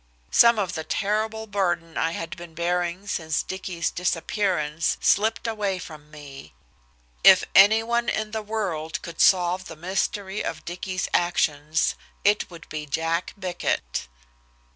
Some 0.31 0.57
of 0.57 0.73
the 0.73 0.83
terrible 0.83 1.45
burden 1.45 1.95
I 1.95 2.13
had 2.13 2.35
been 2.35 2.55
bearing 2.55 3.05
since 3.05 3.43
Dicky's 3.43 3.91
disappearance 3.91 4.97
slipped 4.99 5.45
away 5.45 5.77
from 5.77 6.09
me. 6.09 6.55
If 7.23 7.43
anyone 7.53 8.09
in 8.09 8.31
the 8.31 8.41
world 8.41 8.99
could 9.03 9.21
solve 9.21 9.65
the 9.65 9.75
mystery 9.75 10.43
of 10.43 10.65
Dicky's 10.65 11.07
actions, 11.13 11.93
it 12.23 12.49
would 12.49 12.67
be 12.69 12.87
Jack 12.87 13.35
Bickett. 13.37 14.07
Dr. 14.07 14.09